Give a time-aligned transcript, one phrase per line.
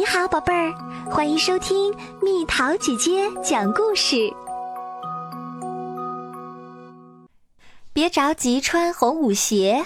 [0.00, 0.72] 你好，宝贝儿，
[1.10, 4.32] 欢迎收听蜜桃姐姐讲故事。
[7.92, 9.84] 别着急穿红舞鞋。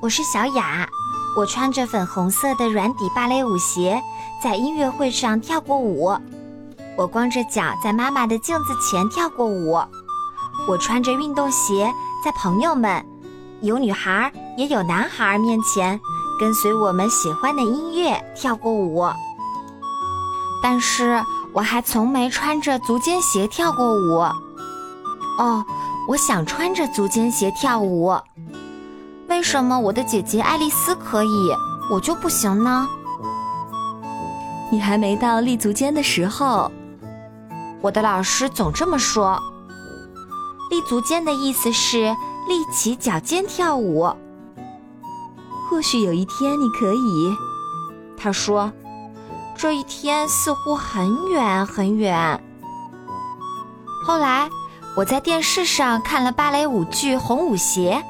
[0.00, 0.88] 我是小雅，
[1.36, 4.00] 我穿着粉红色的软底芭蕾舞鞋，
[4.40, 6.16] 在音乐会上跳过舞。
[6.96, 9.72] 我光着脚在妈妈的镜子前跳过舞。
[10.68, 11.92] 我穿着运动鞋，
[12.24, 13.04] 在朋友们，
[13.60, 16.00] 有女孩也有男孩面前。
[16.40, 19.04] 跟随我们喜欢的音乐跳过舞，
[20.62, 24.22] 但是我还从没穿着足尖鞋跳过舞。
[25.38, 25.62] 哦，
[26.08, 28.16] 我想穿着足尖鞋跳舞。
[29.28, 31.52] 为什么我的姐姐爱丽丝可以，
[31.90, 32.88] 我就不行呢？
[34.72, 36.72] 你还没到立足尖的时候。
[37.82, 39.38] 我的老师总这么说。
[40.70, 42.16] 立足尖的意思是
[42.48, 44.10] 立起脚尖跳舞。
[45.70, 47.32] 或许有一天你可以，
[48.16, 48.72] 他说
[49.56, 52.42] ：“这一天似乎很远很远。”
[54.04, 54.50] 后来
[54.96, 58.02] 我在电视上看了芭蕾舞剧《红舞鞋》，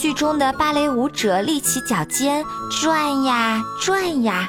[0.00, 2.44] 剧中的芭蕾舞者立起脚尖
[2.80, 4.48] 转呀转呀，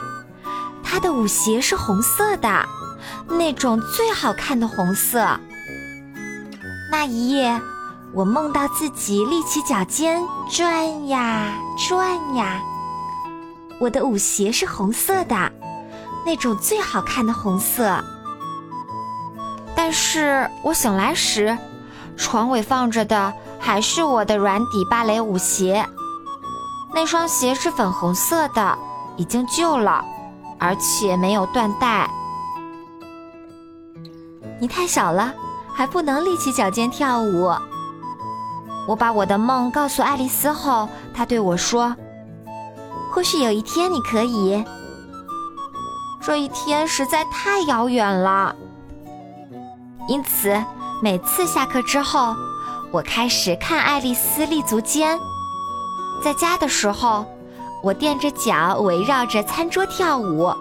[0.83, 2.65] 他的舞鞋是红色的，
[3.27, 5.39] 那种最好看的红色。
[6.91, 7.59] 那一夜。
[8.13, 11.53] 我梦到自己立起脚尖转呀
[11.87, 12.59] 转呀，
[13.79, 15.51] 我的舞鞋是红色的，
[16.25, 18.03] 那种最好看的红色。
[19.73, 21.57] 但是我醒来时，
[22.17, 25.85] 床尾放着的还是我的软底芭蕾舞鞋，
[26.93, 28.77] 那双鞋是粉红色的，
[29.15, 30.03] 已经旧了，
[30.59, 32.09] 而且没有缎带。
[34.59, 35.33] 你太小了，
[35.73, 37.49] 还不能立起脚尖跳舞。
[38.87, 41.95] 我把我的梦告诉爱丽丝后，她对我说
[43.13, 44.63] ：“或许有一天你可以。”
[46.21, 48.55] 这一天实在太遥远了，
[50.07, 50.55] 因此
[51.01, 52.35] 每次下课之后，
[52.91, 55.17] 我开始看爱丽丝立足间。
[56.23, 57.25] 在家的时候，
[57.81, 60.53] 我垫着脚围绕着餐桌跳舞，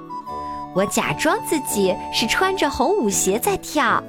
[0.74, 4.02] 我假装自己是穿着红舞鞋在跳。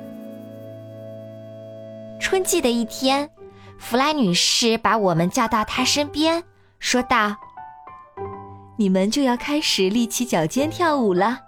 [2.19, 3.29] 春季的一天。
[3.81, 6.43] 弗莱女士把我们叫到她身边，
[6.79, 7.35] 说道
[8.77, 11.39] ：“你们就要开始立起脚尖跳舞了，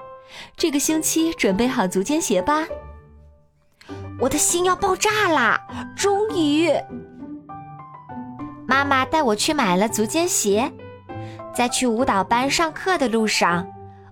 [0.58, 2.66] 这个星期准备好足尖鞋吧。”
[4.20, 5.62] 我的心要爆炸啦！
[5.96, 6.70] 终于，
[8.68, 10.70] 妈妈带我去买了足尖鞋，
[11.54, 13.66] 在去舞蹈班上课的路上，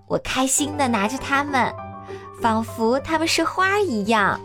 [0.06, 1.74] 我开心地拿着它们，
[2.40, 4.40] 仿佛它们是花一样。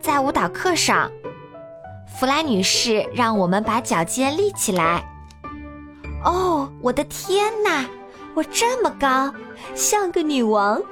[0.00, 1.08] 在舞蹈课上。
[2.18, 5.04] 弗莱女士让我们把脚尖立起来。
[6.24, 7.84] 哦，我的天哪！
[8.34, 9.32] 我这么高，
[9.76, 10.82] 像个女王。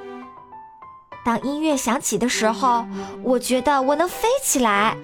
[1.25, 2.87] 当音乐响起的时候，
[3.25, 4.97] 我觉得我能飞起来。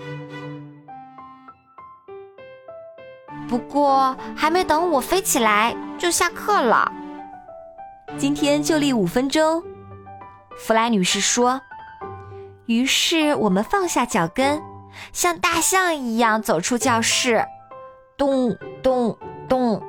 [3.49, 6.89] 不过，还没等我飞起来，就下课了。
[8.17, 9.61] 今天就立五分钟，
[10.57, 11.61] 弗莱女士说。
[12.67, 14.63] 于是我们放下脚跟。
[15.13, 17.45] 像大象一样走出教室，
[18.17, 19.17] 咚咚
[19.49, 19.83] 咚！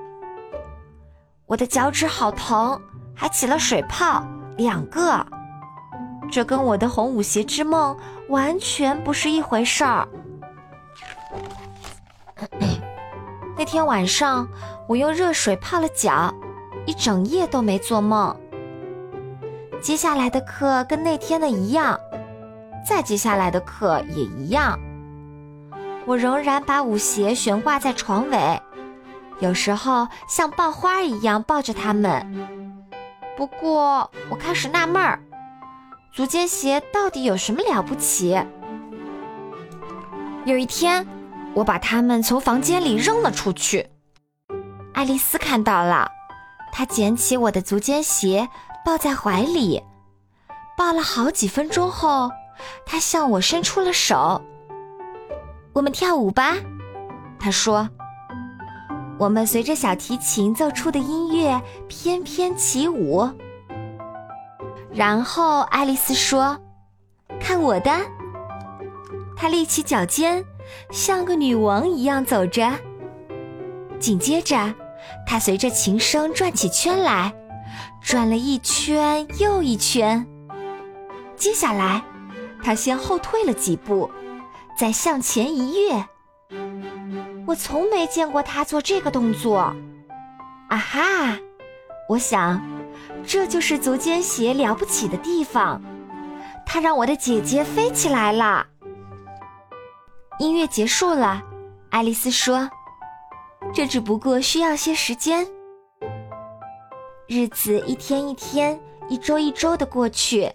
[1.46, 2.82] 我的脚趾好疼，
[3.16, 4.26] 还起了水泡，
[4.58, 5.26] 两个。
[6.32, 7.96] 这跟我的红舞鞋之梦
[8.30, 10.08] 完全不是一回事儿。
[13.56, 14.48] 那天晚上，
[14.88, 16.34] 我用热水泡了脚，
[16.88, 18.36] 一整夜都没做梦。
[19.80, 22.00] 接下来的课跟那天的一样，
[22.88, 24.80] 再接下来的课也一样。
[26.06, 28.62] 我仍然把舞鞋悬挂在床尾，
[29.40, 32.70] 有时候像抱花一样抱着它们。
[33.38, 35.20] 不过我开始纳闷儿，
[36.14, 38.38] 足尖鞋到底有什么了不起？
[40.46, 41.08] 有一天，
[41.54, 43.90] 我把它们从房间里扔了出去。
[44.94, 46.12] 爱丽丝看到了，
[46.72, 48.50] 她捡起我的足尖鞋，
[48.84, 49.82] 抱在怀里，
[50.78, 52.30] 抱了好几分钟后，
[52.86, 54.42] 她向我伸出了手。
[55.74, 56.56] 我们跳舞吧，
[57.40, 57.90] 他说。
[59.20, 63.30] 我们随着小提琴奏出的音乐翩翩起舞。
[64.92, 66.60] 然后爱丽丝说
[67.40, 67.92] ：“看我的！”
[69.38, 70.44] 她立起脚尖，
[70.92, 72.72] 像个女王一样走着。
[74.00, 74.74] 紧接着，
[75.26, 77.34] 她随着琴声转起圈来，
[78.02, 80.26] 转了一圈又一圈。
[81.36, 82.04] 接下来，
[82.64, 84.10] 她先后退了几步。
[84.76, 86.06] 再向前一跃，
[87.46, 89.74] 我从没见过他做这个动作。
[90.70, 91.38] 啊哈！
[92.10, 92.62] 我想，
[93.26, 95.82] 这就是足尖鞋了不起的地方，
[96.66, 98.66] 它让我的姐姐飞起来了。
[100.40, 101.44] 音乐结束了，
[101.92, 102.70] 爱丽丝说
[103.74, 105.48] ：“这只不过需要些时间。”
[107.28, 110.52] 日子一天一天，一周一周的过去，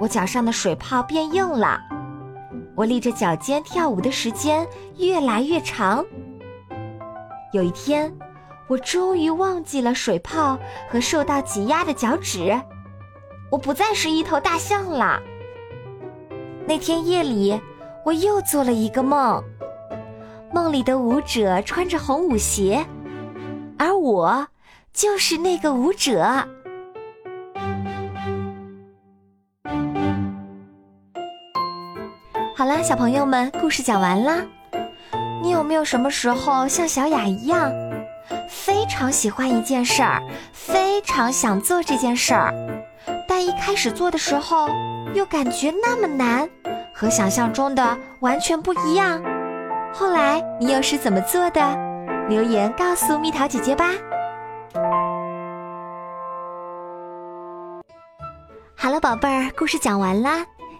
[0.00, 1.80] 我脚上的水泡变硬了，
[2.74, 4.66] 我立着脚尖跳舞的时间
[4.96, 6.04] 越来越长。
[7.52, 8.12] 有一天，
[8.68, 10.58] 我终于忘记了水泡
[10.88, 12.58] 和受到挤压的脚趾，
[13.50, 15.20] 我不再是一头大象了。
[16.66, 17.60] 那天夜里，
[18.04, 19.42] 我又做了一个梦，
[20.52, 22.86] 梦里的舞者穿着红舞鞋，
[23.78, 24.46] 而我。
[24.94, 26.46] 就是那个舞者。
[32.80, 34.38] 小朋友们，故事讲完啦。
[35.42, 37.72] 你有没有什么时候像小雅一样，
[38.48, 40.22] 非常喜欢一件事儿，
[40.52, 42.54] 非常想做这件事儿，
[43.26, 44.68] 但一开始做的时候
[45.14, 46.48] 又感觉那么难，
[46.94, 49.20] 和想象中的完全不一样？
[49.92, 51.60] 后来你又是怎么做的？
[52.28, 53.90] 留言告诉蜜桃姐姐吧。
[58.76, 60.44] 好了，宝贝儿，故事讲完啦。